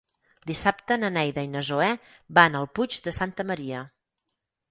[0.51, 1.89] Dissabte na Neida i na Zoè
[2.39, 3.83] van al Puig de Santa Maria.